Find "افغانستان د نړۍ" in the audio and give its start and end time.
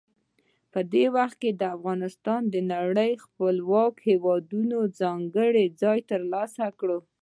1.75-3.11